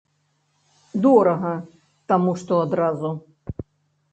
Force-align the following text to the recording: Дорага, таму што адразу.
Дорага, 1.03 1.51
таму 2.13 2.31
што 2.45 2.53
адразу. 2.69 3.09